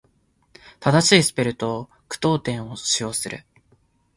[0.79, 3.45] 正しいスペルと句読点を使用する。